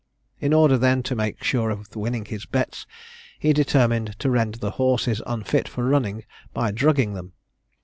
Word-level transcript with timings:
In 0.39 0.51
order 0.51 0.79
then 0.79 1.03
to 1.03 1.15
make 1.15 1.43
sure 1.43 1.69
of 1.69 1.95
winning 1.95 2.25
his 2.25 2.47
bets, 2.47 2.87
he 3.37 3.53
determined 3.53 4.17
to 4.17 4.31
render 4.31 4.57
the 4.57 4.71
horses 4.81 5.21
unfit 5.27 5.67
for 5.67 5.85
running, 5.85 6.23
by 6.55 6.71
drugging 6.71 7.13
them. 7.13 7.33